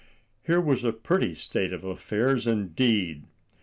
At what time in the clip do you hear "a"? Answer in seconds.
0.83-0.93